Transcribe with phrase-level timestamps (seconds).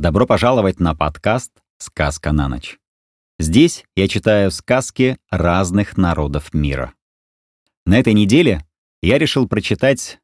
[0.00, 2.78] Добро пожаловать на подкаст «Сказка на ночь».
[3.38, 6.94] Здесь я читаю сказки разных народов мира.
[7.84, 8.66] На этой неделе
[9.02, 10.18] я решил прочитать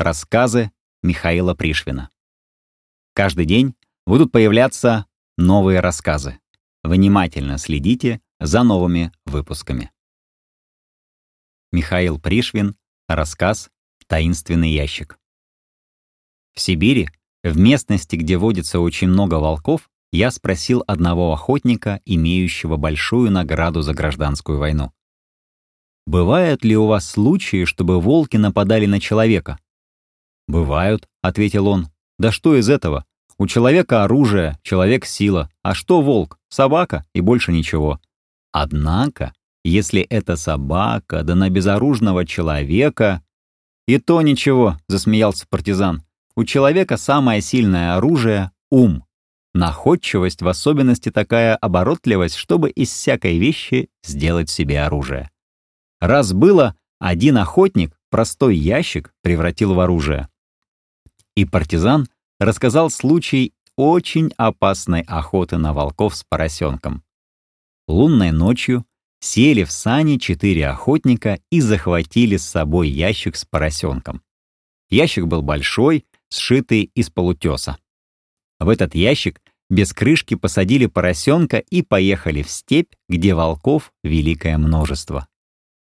[0.00, 0.72] рассказы
[1.04, 2.10] Михаила Пришвина.
[3.14, 5.06] Каждый день будут появляться
[5.38, 6.40] новые рассказы.
[6.82, 9.92] Внимательно следите за новыми выпусками.
[11.70, 12.74] Михаил Пришвин.
[13.06, 13.70] Рассказ
[14.08, 15.20] «Таинственный ящик».
[16.52, 17.10] В Сибири
[17.42, 23.94] в местности, где водится очень много волков, я спросил одного охотника, имеющего большую награду за
[23.94, 24.92] гражданскую войну.
[26.06, 29.58] «Бывают ли у вас случаи, чтобы волки нападали на человека?»
[30.48, 31.88] «Бывают»,— ответил он.
[32.18, 33.04] «Да что из этого?
[33.38, 35.48] У человека оружие, человек— сила.
[35.62, 36.38] А что волк?
[36.48, 38.00] Собака и больше ничего.
[38.52, 39.32] Однако,
[39.64, 43.22] если это собака, да на безоружного человека...»
[43.86, 46.02] «И то ничего»,— засмеялся партизан.
[46.36, 49.04] У человека самое сильное оружие— ум.
[49.52, 55.30] Находчивость в особенности такая оборотливость, чтобы из всякой вещи сделать себе оружие.
[56.00, 60.28] Раз было, один охотник простой ящик превратил в оружие.
[61.34, 67.02] И партизан рассказал случай очень опасной охоты на волков с поросенком.
[67.88, 68.84] Лунной ночью
[69.20, 74.22] сели в сани четыре охотника и захватили с собой ящик с поросенком.
[74.90, 77.78] Ящик был большой, сшитый из полутеса.
[78.58, 85.28] В этот ящик без крышки посадили поросенка и поехали в степь, где волков великое множество.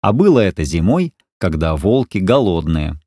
[0.00, 3.00] А было это зимой, когда волки голодные.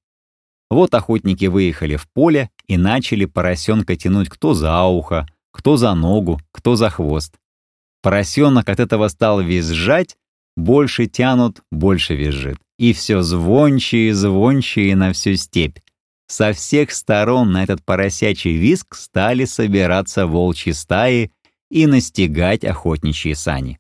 [0.70, 6.42] Вот охотники выехали в поле и начали поросенка тянуть кто за ухо, кто за ногу,
[6.52, 7.36] кто за хвост.
[8.02, 10.18] Поросенок от этого стал визжать,
[10.58, 12.58] больше тянут, больше визжит.
[12.78, 15.78] И все звонче и звонче на всю степь.
[16.28, 21.32] Со всех сторон на этот поросячий виск стали собираться волчьи стаи
[21.70, 23.80] и настигать охотничьи сани.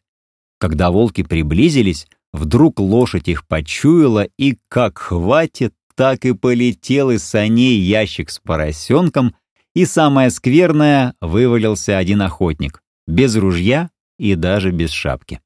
[0.59, 7.79] Когда волки приблизились, вдруг лошадь их почуяла и как хватит, так и полетел из саней
[7.79, 9.35] ящик с поросенком,
[9.73, 15.41] и самое скверное, вывалился один охотник, без ружья и даже без шапки.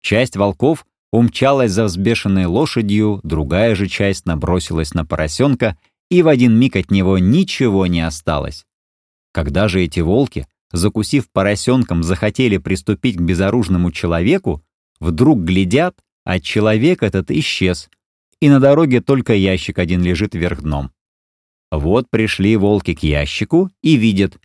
[0.00, 5.76] Часть волков умчалась за взбешенной лошадью, другая же часть набросилась на поросенка
[6.10, 8.64] и в один миг от него ничего не осталось.
[9.32, 14.62] Когда же эти волки, закусив поросенком, захотели приступить к безоружному человеку,
[15.00, 17.88] вдруг глядят, а человек этот исчез,
[18.40, 20.90] и на дороге только ящик один лежит вверх дном.
[21.70, 24.38] Вот пришли волки к ящику и видят,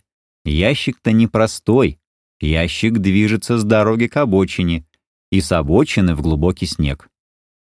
[0.44, 1.98] ящик-то непростой,
[2.40, 4.84] ящик движется с дороги к обочине,
[5.30, 7.08] и с обочины в глубокий снег.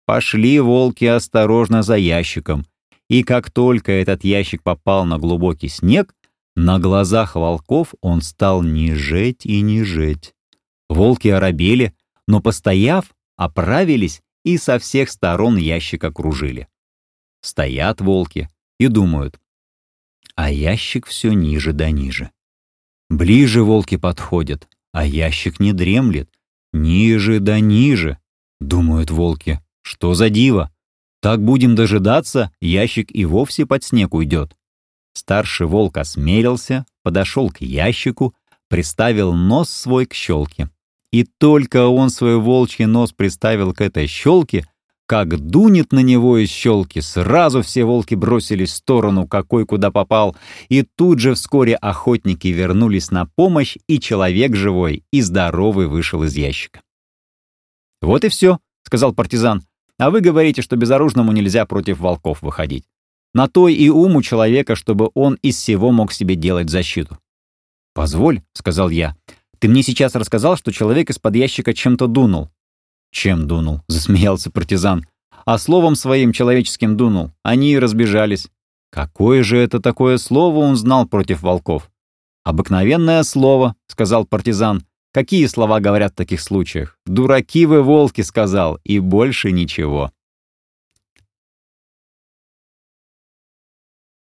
[0.04, 2.64] Пошли волки осторожно за ящиком,
[3.08, 6.14] и как только этот ящик попал на глубокий снег,
[6.54, 10.34] на глазах волков он стал нежеть и нежеть.
[10.88, 11.94] Волки оробели,
[12.26, 16.68] но, постояв, оправились и со всех сторон ящик окружили.
[17.42, 19.38] Стоят волки и думают,
[20.34, 22.30] а ящик все ниже да ниже.
[23.08, 26.30] Ближе волки подходят, а ящик не дремлет,
[26.72, 28.18] ниже да ниже.
[28.60, 30.72] Думают волки, что за диво?
[31.20, 34.56] Так будем дожидаться, ящик и вовсе под снег уйдет.
[35.14, 38.34] Старший волк осмелился, подошел к ящику,
[38.68, 40.70] приставил нос свой к щелке.
[41.10, 44.66] И только он свой волчий нос приставил к этой щелке,
[45.06, 50.36] как дунет на него из щелки, сразу все волки бросились в сторону, какой куда попал,
[50.68, 56.36] и тут же вскоре охотники вернулись на помощь, и человек живой и здоровый вышел из
[56.36, 56.82] ящика.
[58.02, 59.62] «Вот и все»,— сказал партизан.
[59.98, 62.84] А вы говорите, что безоружному нельзя против волков выходить.
[63.32, 67.18] На то и ум у человека, чтобы он из всего мог себе делать защиту.
[67.94, 69.16] «Позволь»,— сказал я,—
[69.58, 72.50] «ты мне сейчас рассказал, что человек из-под ящика чем-то дунул».
[73.10, 75.06] «Чем дунул?»— засмеялся партизан.
[75.44, 77.30] «А словом своим человеческим дунул.
[77.42, 78.48] Они и разбежались».
[78.90, 81.90] Какое же это такое слово он знал против волков?
[82.44, 84.84] «Обыкновенное слово»,— сказал партизан.
[85.16, 86.98] Какие слова говорят в таких случаях?
[87.06, 90.10] «Дураки вы, волки»,— сказал, и больше ничего.